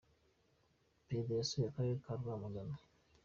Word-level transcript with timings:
perezida 1.05 1.33
yasuye 1.39 1.65
akarere 1.67 1.95
ka 2.03 2.13
rwamagana. 2.19 2.75